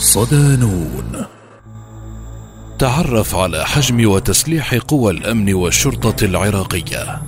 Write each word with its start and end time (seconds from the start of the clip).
صدانون 0.00 1.24
تعرف 2.78 3.34
على 3.34 3.66
حجم 3.66 4.08
وتسليح 4.08 4.74
قوى 4.74 5.12
الأمن 5.12 5.54
والشرطة 5.54 6.24
العراقية. 6.24 7.22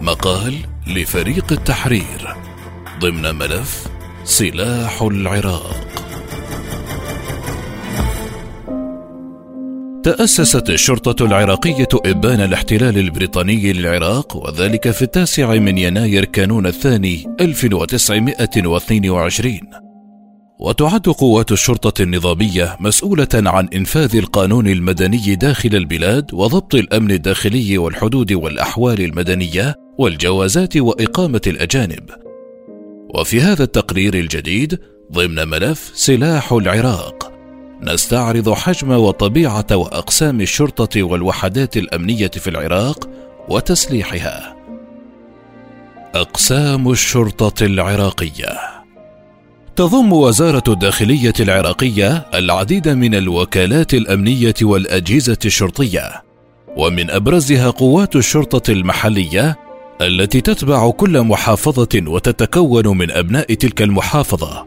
مقال 0.00 0.54
لفريق 0.86 1.52
التحرير 1.52 2.34
ضمن 3.00 3.34
ملف 3.34 3.86
سلاح 4.24 5.02
العراق. 5.02 5.76
تأسست 10.04 10.70
الشرطة 10.70 11.26
العراقية 11.26 11.88
إبان 11.94 12.40
الاحتلال 12.40 12.98
البريطاني 12.98 13.72
للعراق 13.72 14.36
وذلك 14.36 14.90
في 14.90 15.02
التاسع 15.02 15.54
من 15.54 15.78
يناير 15.78 16.24
كانون 16.24 16.66
الثاني 16.66 17.26
1922 17.40 19.79
وتعد 20.60 21.08
قوات 21.08 21.52
الشرطة 21.52 22.02
النظامية 22.02 22.76
مسؤولة 22.80 23.28
عن 23.34 23.68
إنفاذ 23.74 24.16
القانون 24.16 24.66
المدني 24.68 25.34
داخل 25.34 25.74
البلاد 25.74 26.34
وضبط 26.34 26.74
الأمن 26.74 27.10
الداخلي 27.10 27.78
والحدود 27.78 28.32
والأحوال 28.32 29.00
المدنية 29.00 29.74
والجوازات 29.98 30.76
وإقامة 30.76 31.40
الأجانب. 31.46 32.10
وفي 33.14 33.40
هذا 33.40 33.62
التقرير 33.62 34.14
الجديد 34.14 34.78
ضمن 35.12 35.48
ملف 35.48 35.90
سلاح 35.94 36.52
العراق 36.52 37.32
نستعرض 37.82 38.52
حجم 38.52 38.90
وطبيعة 38.90 39.66
وأقسام 39.72 40.40
الشرطة 40.40 41.02
والوحدات 41.02 41.76
الأمنية 41.76 42.30
في 42.30 42.50
العراق 42.50 43.08
وتسليحها. 43.48 44.56
أقسام 46.14 46.90
الشرطة 46.90 47.64
العراقية 47.66 48.79
تضم 49.80 50.12
وزارة 50.12 50.62
الداخلية 50.68 51.32
العراقية 51.40 52.26
العديد 52.34 52.88
من 52.88 53.14
الوكالات 53.14 53.94
الأمنية 53.94 54.54
والأجهزة 54.62 55.38
الشرطية، 55.44 56.22
ومن 56.76 57.10
أبرزها 57.10 57.70
قوات 57.70 58.16
الشرطة 58.16 58.72
المحلية 58.72 59.58
التي 60.00 60.40
تتبع 60.40 60.90
كل 60.90 61.22
محافظة 61.22 61.88
وتتكون 62.06 62.98
من 62.98 63.10
أبناء 63.10 63.54
تلك 63.54 63.82
المحافظة، 63.82 64.64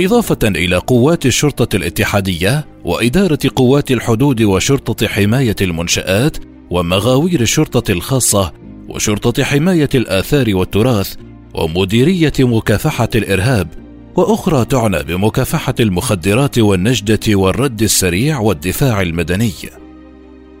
إضافة 0.00 0.38
إلى 0.44 0.76
قوات 0.76 1.26
الشرطة 1.26 1.76
الاتحادية 1.76 2.66
وإدارة 2.84 3.38
قوات 3.56 3.90
الحدود 3.90 4.42
وشرطة 4.42 5.06
حماية 5.06 5.56
المنشآت 5.60 6.36
ومغاوير 6.70 7.40
الشرطة 7.40 7.92
الخاصة 7.92 8.52
وشرطة 8.88 9.44
حماية 9.44 9.90
الآثار 9.94 10.56
والتراث 10.56 11.14
ومديرية 11.54 12.32
مكافحة 12.40 13.08
الإرهاب 13.14 13.89
وأخرى 14.16 14.64
تعنى 14.64 15.02
بمكافحة 15.02 15.74
المخدرات 15.80 16.58
والنجدة 16.58 17.34
والرد 17.34 17.82
السريع 17.82 18.38
والدفاع 18.38 19.02
المدني. 19.02 19.52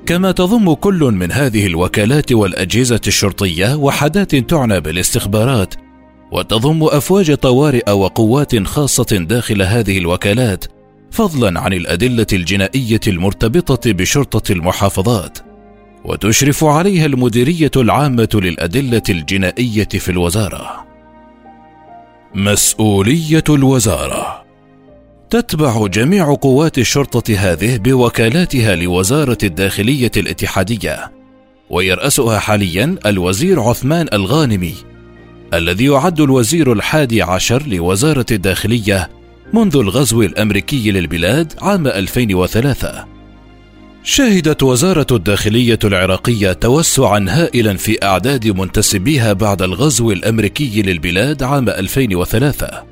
كما 0.06 0.32
تضم 0.32 0.74
كل 0.74 0.98
من 0.98 1.32
هذه 1.32 1.66
الوكالات 1.66 2.32
والأجهزة 2.32 3.00
الشرطية 3.06 3.74
وحدات 3.74 4.36
تعنى 4.36 4.80
بالاستخبارات 4.80 5.74
وتضم 6.32 6.84
أفواج 6.84 7.34
طوارئ 7.34 7.90
وقوات 7.90 8.66
خاصة 8.66 9.26
داخل 9.28 9.62
هذه 9.62 9.98
الوكالات 9.98 10.64
فضلا 11.10 11.60
عن 11.60 11.72
الأدلة 11.72 12.26
الجنائية 12.32 13.00
المرتبطة 13.06 13.92
بشرطة 13.92 14.52
المحافظات. 14.52 15.38
وتشرف 16.04 16.64
عليها 16.64 17.06
المديرية 17.06 17.70
العامة 17.76 18.28
للأدلة 18.34 19.02
الجنائية 19.08 19.88
في 19.88 20.08
الوزارة. 20.08 20.89
مسؤولية 22.34 23.44
الوزارة. 23.48 24.44
تتبع 25.30 25.86
جميع 25.86 26.34
قوات 26.34 26.78
الشرطة 26.78 27.34
هذه 27.34 27.76
بوكالاتها 27.76 28.74
لوزارة 28.74 29.38
الداخلية 29.42 30.10
الاتحادية 30.16 31.12
ويرأسها 31.70 32.38
حاليا 32.38 32.96
الوزير 33.06 33.60
عثمان 33.60 34.06
الغانمي 34.12 34.74
الذي 35.54 35.84
يعد 35.84 36.20
الوزير 36.20 36.72
الحادي 36.72 37.22
عشر 37.22 37.62
لوزارة 37.66 38.26
الداخلية 38.30 39.10
منذ 39.52 39.76
الغزو 39.76 40.22
الأمريكي 40.22 40.90
للبلاد 40.90 41.52
عام 41.62 41.86
2003 41.86 43.06
شهدت 44.02 44.62
وزارة 44.62 45.06
الداخلية 45.10 45.78
العراقية 45.84 46.52
توسعا 46.52 47.26
هائلا 47.28 47.76
في 47.76 48.04
أعداد 48.04 48.46
منتسبيها 48.46 49.32
بعد 49.32 49.62
الغزو 49.62 50.12
الأمريكي 50.12 50.82
للبلاد 50.82 51.42
عام 51.42 51.68
2003 51.68 52.82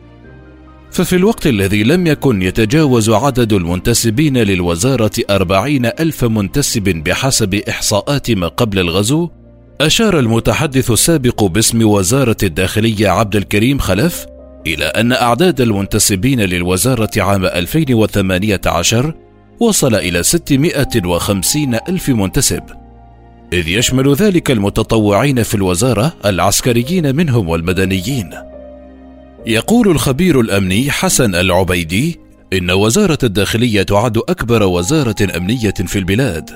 ففي 0.90 1.16
الوقت 1.16 1.46
الذي 1.46 1.82
لم 1.82 2.06
يكن 2.06 2.42
يتجاوز 2.42 3.10
عدد 3.10 3.52
المنتسبين 3.52 4.36
للوزارة 4.36 5.10
أربعين 5.30 5.86
ألف 5.86 6.24
منتسب 6.24 6.82
بحسب 6.82 7.54
إحصاءات 7.54 8.30
ما 8.30 8.48
قبل 8.48 8.78
الغزو 8.78 9.28
أشار 9.80 10.18
المتحدث 10.18 10.90
السابق 10.90 11.44
باسم 11.44 11.82
وزارة 11.82 12.36
الداخلية 12.42 13.08
عبد 13.08 13.36
الكريم 13.36 13.78
خلف 13.78 14.26
إلى 14.66 14.84
أن 14.84 15.12
أعداد 15.12 15.60
المنتسبين 15.60 16.40
للوزارة 16.40 17.10
عام 17.16 17.44
2018 17.44 19.14
وصل 19.60 19.94
إلى 19.94 20.22
650 20.22 21.74
ألف 21.74 22.08
منتسب. 22.08 22.62
إذ 23.52 23.68
يشمل 23.68 24.14
ذلك 24.14 24.50
المتطوعين 24.50 25.42
في 25.42 25.54
الوزارة 25.54 26.12
العسكريين 26.24 27.16
منهم 27.16 27.48
والمدنيين. 27.48 28.30
يقول 29.46 29.88
الخبير 29.88 30.40
الأمني 30.40 30.90
حسن 30.90 31.34
العبيدي 31.34 32.20
إن 32.52 32.70
وزارة 32.70 33.18
الداخلية 33.22 33.82
تعد 33.82 34.18
أكبر 34.18 34.62
وزارة 34.62 35.36
أمنية 35.36 35.74
في 35.86 35.98
البلاد. 35.98 36.50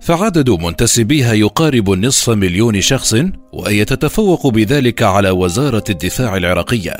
فعدد 0.00 0.50
منتسبيها 0.50 1.32
يقارب 1.32 1.90
نصف 1.90 2.30
مليون 2.30 2.80
شخص 2.80 3.16
وهي 3.52 3.84
تتفوق 3.84 4.46
بذلك 4.46 5.02
على 5.02 5.30
وزارة 5.30 5.84
الدفاع 5.90 6.36
العراقية. 6.36 6.96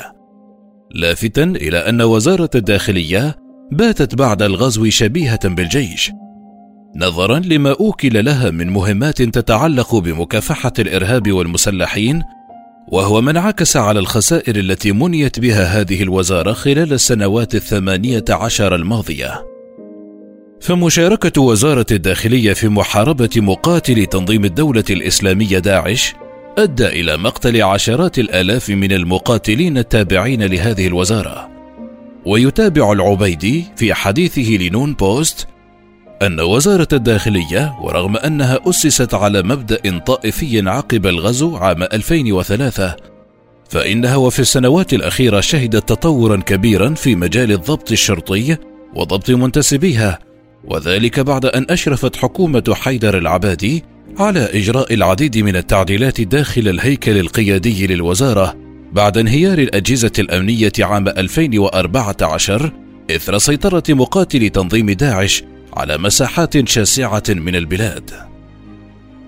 لافتا 0.95 1.43
إلى 1.43 1.77
أن 1.77 2.01
وزارة 2.01 2.49
الداخلية 2.55 3.46
باتت 3.71 4.15
بعد 4.15 4.41
الغزو 4.41 4.89
شبيهة 4.89 5.47
بالجيش 5.49 6.11
نظرا 6.95 7.39
لما 7.39 7.75
أوكل 7.79 8.25
لها 8.25 8.51
من 8.51 8.69
مهمات 8.69 9.21
تتعلق 9.21 9.95
بمكافحة 9.95 10.73
الإرهاب 10.79 11.31
والمسلحين 11.31 12.23
وهو 12.87 13.21
ما 13.21 13.31
انعكس 13.31 13.77
على 13.77 13.99
الخسائر 13.99 14.55
التي 14.55 14.91
منيت 14.91 15.39
بها 15.39 15.63
هذه 15.63 16.03
الوزارة 16.03 16.53
خلال 16.53 16.93
السنوات 16.93 17.55
الثمانية 17.55 18.25
عشر 18.29 18.75
الماضية. 18.75 19.45
فمشاركة 20.61 21.41
وزارة 21.41 21.85
الداخلية 21.91 22.53
في 22.53 22.67
محاربة 22.67 23.29
مقاتل 23.37 24.05
تنظيم 24.05 24.45
الدولة 24.45 24.83
الإسلامية 24.89 25.59
داعش 25.59 26.13
أدى 26.57 26.87
إلى 26.87 27.17
مقتل 27.17 27.61
عشرات 27.61 28.19
الآلاف 28.19 28.69
من 28.69 28.91
المقاتلين 28.91 29.77
التابعين 29.77 30.43
لهذه 30.43 30.87
الوزارة. 30.87 31.56
ويتابع 32.27 32.91
العبيدي 32.91 33.65
في 33.75 33.93
حديثه 33.93 34.51
لنون 34.51 34.93
بوست 34.93 35.47
أن 36.21 36.39
وزارة 36.39 36.87
الداخلية 36.93 37.75
ورغم 37.81 38.17
أنها 38.17 38.59
أسست 38.65 39.13
على 39.13 39.43
مبدأ 39.43 39.99
طائفي 39.99 40.69
عقب 40.69 41.07
الغزو 41.07 41.55
عام 41.55 41.83
2003 41.83 42.95
فإنها 43.69 44.15
وفي 44.15 44.39
السنوات 44.39 44.93
الأخيرة 44.93 45.39
شهدت 45.39 45.89
تطورا 45.89 46.37
كبيرا 46.37 46.93
في 46.93 47.15
مجال 47.15 47.51
الضبط 47.51 47.91
الشرطي 47.91 48.57
وضبط 48.95 49.29
منتسبيها 49.29 50.19
وذلك 50.63 51.19
بعد 51.19 51.45
أن 51.45 51.65
أشرفت 51.69 52.15
حكومة 52.15 52.73
حيدر 52.73 53.17
العبادي 53.17 53.83
على 54.19 54.39
إجراء 54.39 54.93
العديد 54.93 55.37
من 55.37 55.55
التعديلات 55.55 56.21
داخل 56.21 56.67
الهيكل 56.67 57.17
القيادي 57.17 57.87
للوزارة. 57.87 58.66
بعد 58.93 59.17
انهيار 59.17 59.57
الأجهزة 59.57 60.11
الأمنية 60.19 60.71
عام 60.79 61.07
2014 61.07 62.71
إثر 63.11 63.37
سيطرة 63.37 63.83
مقاتلي 63.89 64.49
تنظيم 64.49 64.91
داعش 64.91 65.43
على 65.73 65.97
مساحات 65.97 66.69
شاسعة 66.69 67.23
من 67.29 67.55
البلاد. 67.55 68.11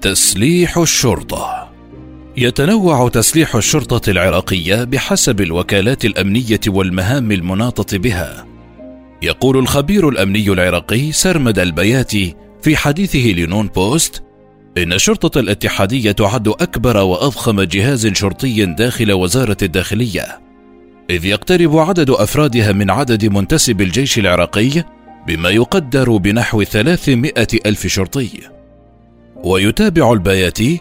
تسليح 0.02 0.78
الشرطة 0.78 1.70
يتنوع 2.38 3.10
تسليح 3.10 3.56
الشرطة 3.56 4.10
العراقية 4.10 4.84
بحسب 4.84 5.42
الوكالات 5.42 6.06
الأمنية 6.06 6.60
والمهام 6.68 7.32
المناطة 7.32 7.98
بها. 7.98 8.46
يقول 9.22 9.58
الخبير 9.58 10.10
الأمني 10.10 10.50
العراقي 10.50 11.12
سرمد 11.12 11.60
البياتي 11.60 12.36
في 12.62 12.78
حديثه 12.78 13.20
لنون 13.20 13.68
بوست 13.68 14.24
إن 14.80 14.94
الشرطة 14.94 15.40
الاتحادية 15.40 16.12
تعد 16.12 16.48
أكبر 16.48 16.98
وأضخم 16.98 17.62
جهاز 17.62 18.08
شرطي 18.08 18.66
داخل 18.66 19.12
وزارة 19.12 19.58
الداخلية، 19.62 20.40
إذ 21.10 21.26
يقترب 21.26 21.78
عدد 21.78 22.10
أفرادها 22.10 22.72
من 22.72 22.90
عدد 22.90 23.26
منتسب 23.26 23.82
الجيش 23.82 24.20
العراقي 24.20 24.84
بما 25.28 25.50
يقدر 25.50 26.18
بنحو 26.18 26.64
300 26.64 27.34
ألف 27.66 27.88
شرطي. 27.88 28.30
ويتابع 29.44 30.14
البياتي 30.14 30.80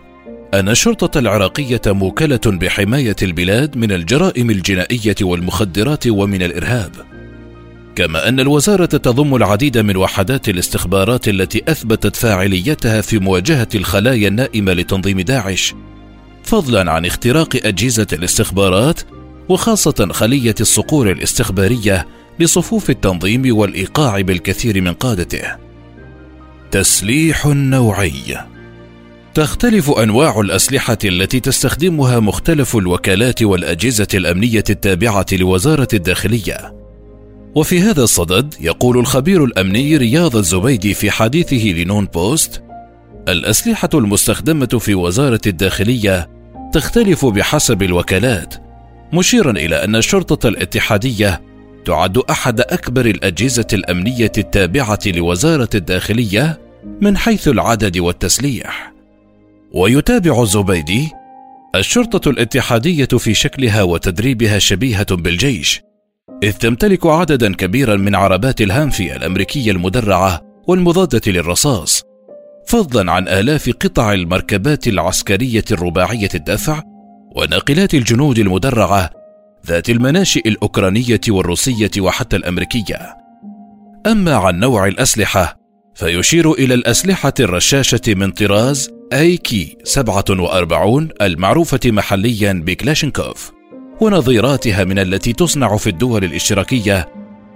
أن 0.54 0.68
الشرطة 0.68 1.18
العراقية 1.18 1.80
موكلة 1.86 2.40
بحماية 2.46 3.16
البلاد 3.22 3.76
من 3.76 3.92
الجرائم 3.92 4.50
الجنائية 4.50 5.16
والمخدرات 5.22 6.06
ومن 6.06 6.42
الإرهاب. 6.42 7.17
كما 7.98 8.28
أن 8.28 8.40
الوزارة 8.40 8.86
تضم 8.86 9.34
العديد 9.34 9.78
من 9.78 9.96
وحدات 9.96 10.48
الاستخبارات 10.48 11.28
التي 11.28 11.62
أثبتت 11.68 12.16
فاعليتها 12.16 13.00
في 13.00 13.18
مواجهة 13.18 13.68
الخلايا 13.74 14.28
النائمة 14.28 14.72
لتنظيم 14.72 15.20
داعش 15.20 15.74
فضلا 16.42 16.92
عن 16.92 17.06
اختراق 17.06 17.56
أجهزة 17.64 18.06
الاستخبارات 18.12 19.00
وخاصة 19.48 20.08
خلية 20.12 20.54
الصقور 20.60 21.10
الاستخبارية 21.10 22.06
لصفوف 22.40 22.90
التنظيم 22.90 23.56
والإيقاع 23.56 24.20
بالكثير 24.20 24.80
من 24.80 24.92
قادته. 24.92 25.56
تسليح 26.70 27.46
نوعي. 27.46 28.38
تختلف 29.34 29.90
أنواع 29.90 30.40
الأسلحة 30.40 30.98
التي 31.04 31.40
تستخدمها 31.40 32.20
مختلف 32.20 32.76
الوكالات 32.76 33.42
والأجهزة 33.42 34.08
الأمنية 34.14 34.64
التابعة 34.70 35.26
لوزارة 35.32 35.88
الداخلية. 35.94 36.87
وفي 37.58 37.80
هذا 37.80 38.02
الصدد 38.02 38.54
يقول 38.60 38.98
الخبير 38.98 39.44
الأمني 39.44 39.96
رياض 39.96 40.36
الزبيدي 40.36 40.94
في 40.94 41.10
حديثه 41.10 41.66
لنون 41.66 42.06
بوست 42.06 42.62
الأسلحة 43.28 43.88
المستخدمة 43.94 44.66
في 44.66 44.94
وزارة 44.94 45.40
الداخلية 45.46 46.30
تختلف 46.72 47.26
بحسب 47.26 47.82
الوكالات 47.82 48.54
مشيرا 49.12 49.50
إلى 49.50 49.84
أن 49.84 49.96
الشرطة 49.96 50.48
الاتحادية 50.48 51.42
تعد 51.84 52.18
أحد 52.18 52.60
أكبر 52.60 53.06
الأجهزة 53.06 53.66
الأمنية 53.72 54.32
التابعة 54.38 55.00
لوزارة 55.06 55.70
الداخلية 55.74 56.60
من 57.00 57.16
حيث 57.16 57.48
العدد 57.48 57.98
والتسليح. 57.98 58.92
ويتابع 59.72 60.42
الزبيدي 60.42 61.08
الشرطة 61.74 62.30
الاتحادية 62.30 63.04
في 63.18 63.34
شكلها 63.34 63.82
وتدريبها 63.82 64.58
شبيهة 64.58 65.14
بالجيش 65.14 65.87
إذ 66.42 66.52
تمتلك 66.52 67.06
عددا 67.06 67.54
كبيرا 67.54 67.96
من 67.96 68.14
عربات 68.14 68.60
الهامفي 68.60 69.16
الأمريكية 69.16 69.70
المدرعة 69.70 70.40
والمضادة 70.66 71.32
للرصاص 71.32 72.02
فضلا 72.66 73.12
عن 73.12 73.28
آلاف 73.28 73.70
قطع 73.80 74.12
المركبات 74.12 74.88
العسكرية 74.88 75.64
الرباعية 75.72 76.28
الدفع 76.34 76.82
وناقلات 77.36 77.94
الجنود 77.94 78.38
المدرعة 78.38 79.10
ذات 79.66 79.90
المناشئ 79.90 80.48
الأوكرانية 80.48 81.20
والروسية 81.28 81.90
وحتى 81.98 82.36
الأمريكية. 82.36 83.16
أما 84.06 84.34
عن 84.34 84.60
نوع 84.60 84.86
الأسلحة 84.86 85.56
فيشير 85.94 86.52
إلى 86.52 86.74
الأسلحة 86.74 87.34
الرشاشة 87.40 88.00
من 88.08 88.30
طراز 88.30 88.90
AK 89.12 89.76
47 89.84 91.08
المعروفة 91.22 91.80
محليا 91.86 92.62
بكلاشينكوف. 92.66 93.57
ونظيراتها 94.00 94.84
من 94.84 94.98
التي 94.98 95.32
تصنع 95.32 95.76
في 95.76 95.90
الدول 95.90 96.24
الاشتراكية 96.24 97.08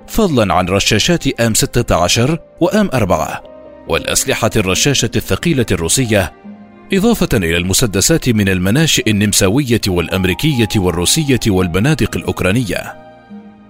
فضلا 0.06 0.54
عن 0.54 0.68
رشاشات 0.68 1.40
آم 1.40 1.54
16 1.54 2.38
وام 2.60 2.90
4 2.94 3.42
والأسلحة 3.88 4.50
الرشاشة 4.56 5.10
الثقيلة 5.16 5.66
الروسية 5.70 6.32
إضافة 6.92 7.28
إلى 7.32 7.56
المسدسات 7.56 8.28
من 8.28 8.48
المناشئ 8.48 9.10
النمساوية 9.10 9.80
والأمريكية 9.88 10.68
والروسية 10.76 11.40
والبنادق 11.46 12.16
الأوكرانية. 12.16 12.94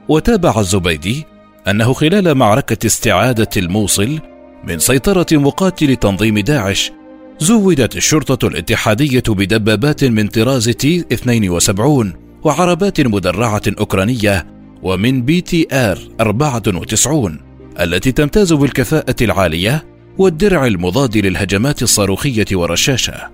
وتابع 0.09 0.61
الزبيدي 0.61 1.25
أنه 1.69 1.93
خلال 1.93 2.35
معركة 2.35 2.87
استعادة 2.87 3.49
الموصل 3.57 4.19
من 4.65 4.79
سيطرة 4.79 5.27
مقاتل 5.33 5.97
تنظيم 5.97 6.39
داعش 6.39 6.93
زودت 7.39 7.97
الشرطة 7.97 8.47
الاتحادية 8.49 9.23
بدبابات 9.29 10.05
من 10.05 10.29
طراز 10.29 10.69
تي 10.69 11.05
72 11.13 12.22
وعربات 12.45 13.01
مدرعة 13.01 13.63
أوكرانية 13.79 14.47
ومن 14.83 15.23
BTR 15.23 15.99
94 16.21 17.41
التي 17.81 18.13
تمتاز 18.13 18.53
بالكفاءة 18.53 19.17
العالية 19.21 19.85
والدرع 20.19 20.67
المضاد 20.67 21.17
للهجمات 21.17 21.83
الصاروخية 21.83 22.45
والرشاشة. 22.53 23.31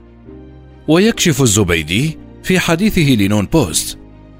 ويكشف 0.88 1.42
الزبيدي 1.42 2.18
في 2.42 2.58
حديثه 2.58 3.14
لنون 3.14 3.46
بوست 3.46 3.98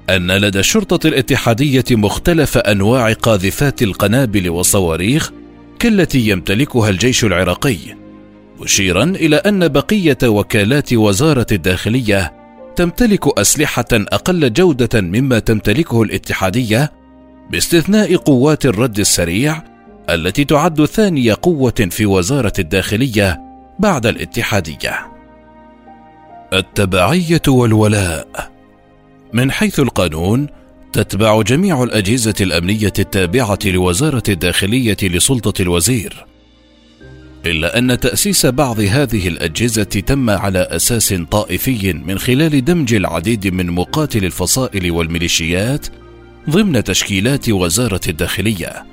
أن 0.09 0.31
لدى 0.31 0.59
الشرطة 0.59 1.07
الاتحادية 1.07 1.83
مختلف 1.91 2.57
أنواع 2.57 3.13
قاذفات 3.13 3.81
القنابل 3.81 4.49
والصواريخ 4.49 5.31
كالتي 5.79 6.29
يمتلكها 6.29 6.89
الجيش 6.89 7.25
العراقي، 7.25 7.77
مشيرا 8.61 9.03
إلى 9.03 9.35
أن 9.35 9.67
بقية 9.67 10.17
وكالات 10.23 10.93
وزارة 10.93 11.47
الداخلية 11.51 12.38
تمتلك 12.79 13.39
أسلحة 13.39 13.85
أقل 13.91 14.53
جودة 14.53 15.01
مما 15.01 15.39
تمتلكه 15.39 16.01
الاتحادية 16.01 16.91
باستثناء 17.51 18.15
قوات 18.15 18.65
الرد 18.65 18.99
السريع 18.99 19.63
التي 20.09 20.45
تعد 20.45 20.85
ثاني 20.85 21.31
قوة 21.31 21.87
في 21.91 22.05
وزارة 22.05 22.53
الداخلية 22.59 23.39
بعد 23.79 24.05
الاتحادية. 24.05 25.11
التبعية 26.53 27.41
والولاء 27.47 28.51
من 29.33 29.51
حيث 29.51 29.79
القانون 29.79 30.47
تتبع 30.93 31.41
جميع 31.41 31.83
الأجهزة 31.83 32.35
الأمنية 32.41 32.93
التابعة 32.99 33.59
لوزارة 33.65 34.23
الداخلية 34.29 34.97
لسلطة 35.03 35.61
الوزير. 35.61 36.25
إلا 37.45 37.77
أن 37.77 37.99
تأسيس 37.99 38.45
بعض 38.45 38.79
هذه 38.79 39.27
الأجهزة 39.27 39.83
تم 39.83 40.29
على 40.29 40.59
أساس 40.59 41.13
طائفي 41.31 41.93
من 41.93 42.19
خلال 42.19 42.65
دمج 42.65 42.93
العديد 42.93 43.47
من 43.47 43.71
مقاتل 43.71 44.25
الفصائل 44.25 44.91
والميليشيات 44.91 45.87
ضمن 46.49 46.83
تشكيلات 46.83 47.49
وزارة 47.49 48.01
الداخلية. 48.07 48.85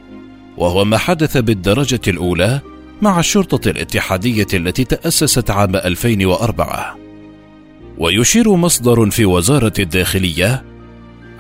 وهو 0.57 0.85
ما 0.85 0.99
حدث 0.99 1.37
بالدرجة 1.37 2.01
الأولى 2.09 2.61
مع 3.03 3.21
الشرطة 3.21 3.71
الاتحادية 3.71 4.47
التي 4.55 4.85
تأسست 4.85 5.51
عام 5.51 5.77
2004 5.77 6.97
ويشير 7.99 8.55
مصدر 8.57 9.11
في 9.11 9.25
وزارة 9.25 9.73
الداخلية 9.79 10.65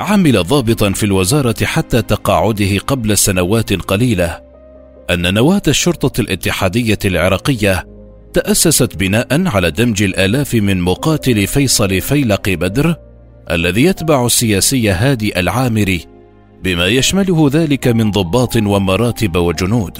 عمل 0.00 0.42
ضابطا 0.42 0.90
في 0.90 1.06
الوزارة 1.06 1.64
حتى 1.64 2.02
تقاعده 2.02 2.78
قبل 2.78 3.18
سنوات 3.18 3.72
قليلة 3.72 4.45
أن 5.10 5.34
نواة 5.34 5.62
الشرطة 5.68 6.20
الاتحادية 6.20 6.98
العراقية 7.04 7.84
تأسست 8.32 8.96
بناء 8.96 9.46
على 9.46 9.70
دمج 9.70 10.02
الآلاف 10.02 10.54
من 10.54 10.80
مقاتل 10.80 11.46
فيصل 11.46 12.00
فيلق 12.00 12.48
بدر 12.48 12.96
الذي 13.50 13.84
يتبع 13.84 14.26
السياسي 14.26 14.90
هادي 14.90 15.40
العامري 15.40 16.06
بما 16.64 16.86
يشمله 16.86 17.50
ذلك 17.52 17.88
من 17.88 18.10
ضباط 18.10 18.56
ومراتب 18.56 19.36
وجنود. 19.36 19.98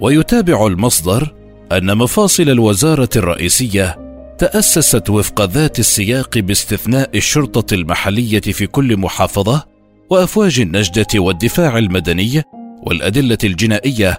ويتابع 0.00 0.66
المصدر 0.66 1.34
أن 1.72 1.96
مفاصل 1.96 2.42
الوزارة 2.42 3.08
الرئيسية 3.16 3.96
تأسست 4.38 5.10
وفق 5.10 5.44
ذات 5.44 5.78
السياق 5.78 6.38
باستثناء 6.38 7.10
الشرطة 7.16 7.74
المحلية 7.74 8.40
في 8.40 8.66
كل 8.66 8.96
محافظة 8.96 9.64
وأفواج 10.10 10.60
النجدة 10.60 11.06
والدفاع 11.14 11.78
المدني 11.78 12.42
والأدلة 12.86 13.38
الجنائية 13.44 14.18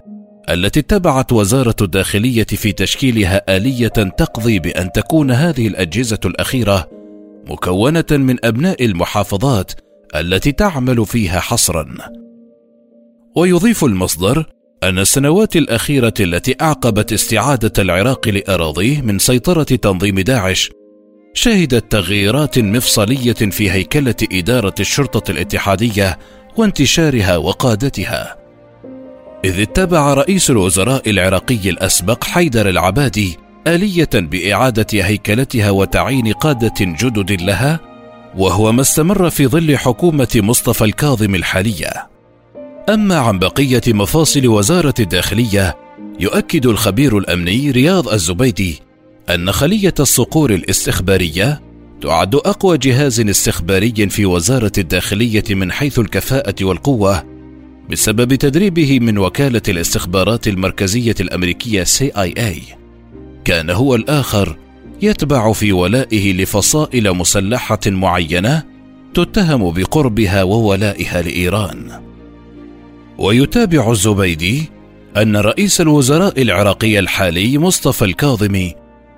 التي 0.50 0.80
اتبعت 0.80 1.34
وزارة 1.34 1.76
الداخلية 1.82 2.44
في 2.44 2.72
تشكيلها 2.72 3.58
آلية 3.58 3.88
تقضي 3.88 4.60
بأن 4.60 4.92
تكون 4.92 5.32
هذه 5.32 5.68
الأجهزة 5.68 6.20
الأخيرة 6.26 6.90
مكونة 7.48 8.06
من 8.12 8.46
أبناء 8.46 8.86
المحافظات 8.86 9.72
التي 10.16 10.52
تعمل 10.52 11.06
فيها 11.06 11.40
حصرا. 11.40 11.96
ويضيف 13.36 13.84
المصدر 13.84 14.46
أن 14.84 15.00
السنوات 15.00 15.56
الأخيرة 15.56 16.14
التي 16.20 16.56
أعقبت 16.62 17.14
استعادة 17.14 17.74
العراق 17.80 18.28
لأراضيه 18.28 19.02
من 19.02 19.20
سيطرة 19.20 19.64
تنظيم 19.64 20.20
داعش 20.20 20.72
شهدت 21.34 21.92
تغييرات 21.92 22.60
مفصلية 22.60 23.34
في 23.34 23.72
هيكلة 23.72 24.16
إدارة 24.32 24.76
الشرطة 24.80 25.32
الاتحادية 25.32 26.20
وانتشارها 26.58 27.38
وقادتها. 27.38 28.45
إذ 29.46 29.60
اتبع 29.60 30.14
رئيس 30.14 30.50
الوزراء 30.50 31.10
العراقي 31.10 31.70
الأسبق 31.70 32.24
حيدر 32.24 32.70
العبادي 32.70 33.38
آلية 33.68 34.10
بإعادة 34.14 34.88
هيكلتها 34.94 35.70
وتعيين 35.70 36.34
قادة 36.34 36.74
جدد 36.80 37.42
لها 37.42 37.80
وهو 38.38 38.72
ما 38.72 38.82
استمر 38.82 39.30
في 39.30 39.48
ظل 39.48 39.78
حكومة 39.78 40.28
مصطفى 40.36 40.84
الكاظم 40.84 41.36
الحالية. 41.36 41.90
أما 42.90 43.18
عن 43.18 43.40
بقية 43.40 43.82
مفاصل 43.88 44.48
وزارة 44.48 44.94
الداخلية، 45.00 45.78
يؤكد 46.20 46.66
الخبير 46.66 47.18
الأمني 47.18 47.72
رياض 47.72 48.10
الزبيدي 48.10 48.82
أن 49.30 49.52
خلية 49.52 49.94
الصقور 50.00 50.54
الاستخبارية 50.54 51.62
تعد 52.02 52.36
أقوى 52.36 52.78
جهاز 52.78 53.20
استخباري 53.20 54.10
في 54.10 54.26
وزارة 54.26 54.72
الداخلية 54.78 55.44
من 55.50 55.72
حيث 55.72 56.00
الكفاءة 56.00 56.56
والقوة 56.62 57.35
بسبب 57.90 58.36
تدريبه 58.36 59.00
من 59.00 59.18
وكالة 59.18 59.62
الاستخبارات 59.70 60.48
المركزية 60.48 61.16
الأمريكية 61.20 61.84
CIA. 61.84 62.76
كان 63.46 63.70
هو 63.70 63.96
الآخر 63.96 64.58
يتبع 65.02 65.52
في 65.54 65.72
ولائه 65.72 66.34
لفصائل 66.34 67.14
مسلحة 67.14 67.80
معينة 67.88 68.64
تتهم 69.14 69.72
بقربها 69.72 70.44
وولائها 70.44 71.22
لإيران 71.22 72.02
ويتابع 73.18 73.92
الزبيدي 73.92 74.70
أن 75.18 75.38
رئيس 75.38 75.82
الوزراء 75.82 76.42
العراقي 76.42 77.00
الحالي 77.00 77.58
مصطفى 77.58 78.06
الكاظمي 78.06 78.76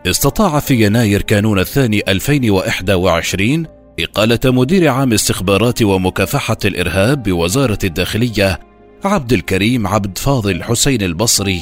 استطاع 0.08 0.60
في 0.60 0.86
يناير 0.86 1.22
كانون 1.22 1.60
الثاني 1.60 2.02
2021 2.08 3.77
إقالة 4.00 4.40
مدير 4.46 4.88
عام 4.88 5.14
استخبارات 5.14 5.82
ومكافحة 5.82 6.58
الإرهاب 6.66 7.24
بوزارة 7.24 7.80
الداخلية 7.84 8.60
عبد 9.04 9.34
الكريم 9.34 9.88
عبد 9.88 10.18
فاضل 10.18 10.64
حسين 10.64 11.02
البصري 11.02 11.62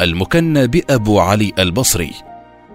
المكنى 0.00 0.66
بأبو 0.66 1.18
علي 1.18 1.52
البصري 1.58 2.10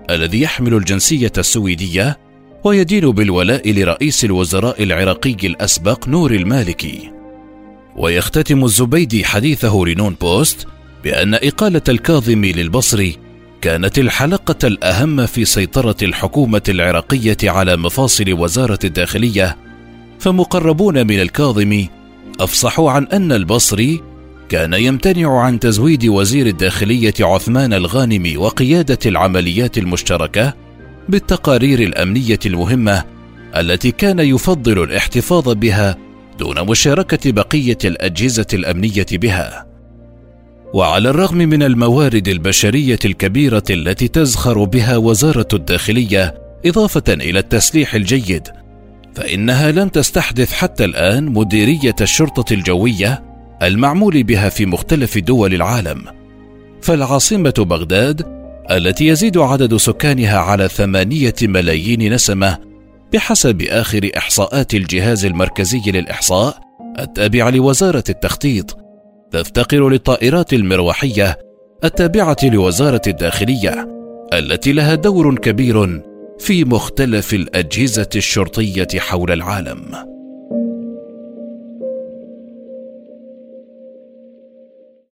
الذي 0.09 0.41
يحمل 0.41 0.73
الجنسية 0.73 1.31
السويدية 1.37 2.17
ويدين 2.63 3.11
بالولاء 3.11 3.71
لرئيس 3.71 4.25
الوزراء 4.25 4.83
العراقي 4.83 5.35
الأسبق 5.43 6.07
نور 6.07 6.31
المالكي. 6.31 7.11
ويختتم 7.95 8.63
الزبيدي 8.63 9.25
حديثه 9.25 9.83
لنون 9.87 10.15
بوست 10.21 10.67
بأن 11.03 11.33
إقالة 11.33 11.81
الكاظمي 11.89 12.51
للبصري 12.51 13.17
كانت 13.61 13.99
الحلقة 13.99 14.67
الأهم 14.67 15.25
في 15.25 15.45
سيطرة 15.45 15.95
الحكومة 16.01 16.61
العراقية 16.69 17.37
على 17.43 17.77
مفاصل 17.77 18.33
وزارة 18.33 18.79
الداخلية 18.83 19.57
فمقربون 20.19 21.07
من 21.07 21.21
الكاظمي 21.21 21.89
أفصحوا 22.39 22.91
عن 22.91 23.07
أن 23.07 23.31
البصري 23.31 24.01
كان 24.49 24.73
يمتنع 24.73 25.39
عن 25.39 25.59
تزويد 25.59 26.05
وزير 26.05 26.47
الداخلية 26.47 27.13
عثمان 27.19 27.73
الغانم 27.73 28.33
وقيادة 28.37 28.99
العمليات 29.05 29.77
المشتركة 29.77 30.53
بالتقارير 31.09 31.79
الأمنية 31.79 32.39
المهمة 32.45 33.03
التي 33.55 33.91
كان 33.91 34.19
يفضل 34.19 34.83
الاحتفاظ 34.83 35.49
بها 35.49 35.97
دون 36.39 36.69
مشاركة 36.69 37.31
بقية 37.31 37.77
الأجهزة 37.85 38.47
الأمنية 38.53 39.05
بها. 39.11 39.70
وعلى 40.73 41.09
الرغم 41.09 41.37
من 41.37 41.63
الموارد 41.63 42.27
البشرية 42.27 42.99
الكبيرة 43.05 43.63
التي 43.69 44.07
تزخر 44.07 44.63
بها 44.63 44.97
وزارة 44.97 45.47
الداخلية 45.53 46.33
إضافة 46.65 47.03
إلى 47.09 47.39
التسليح 47.39 47.95
الجيد، 47.95 48.47
فإنها 49.15 49.71
لم 49.71 49.87
تستحدث 49.87 50.53
حتى 50.53 50.85
الآن 50.85 51.25
مديرية 51.25 51.95
الشرطة 52.01 52.53
الجوية 52.53 53.23
المعمول 53.61 54.23
بها 54.23 54.49
في 54.49 54.65
مختلف 54.65 55.17
دول 55.17 55.53
العالم. 55.53 56.05
فالعاصمة 56.81 57.53
بغداد 57.57 58.41
التي 58.71 59.07
يزيد 59.07 59.37
عدد 59.37 59.77
سكانها 59.77 60.37
على 60.37 60.67
ثمانية 60.67 61.35
ملايين 61.41 62.13
نسمة 62.13 62.57
بحسب 63.13 63.61
آخر 63.61 64.09
إحصاءات 64.17 64.73
الجهاز 64.73 65.25
المركزي 65.25 65.81
للإحصاء 65.87 66.59
التابع 66.99 67.49
لوزارة 67.49 68.03
التخطيط 68.09 68.80
تفتقر 69.31 69.89
للطائرات 69.89 70.53
المروحية 70.53 71.39
التابعة 71.83 72.37
لوزارة 72.43 73.01
الداخلية 73.07 73.87
التي 74.33 74.73
لها 74.73 74.95
دور 74.95 75.35
كبير 75.35 76.01
في 76.39 76.65
مختلف 76.65 77.33
الأجهزة 77.33 78.09
الشرطية 78.15 78.87
حول 78.99 79.31
العالم. 79.31 80.10